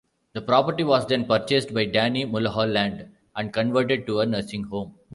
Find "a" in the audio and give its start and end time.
4.21-4.25